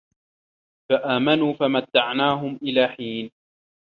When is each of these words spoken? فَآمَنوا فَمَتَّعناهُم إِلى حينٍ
فَآمَنوا 0.91 1.53
فَمَتَّعناهُم 1.53 2.59
إِلى 2.63 2.87
حينٍ 2.87 3.31